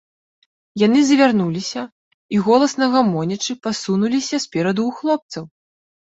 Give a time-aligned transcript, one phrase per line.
[0.85, 5.43] Яны завярнуліся і, голасна гамонячы, пасунуліся спераду ў хлопцаў.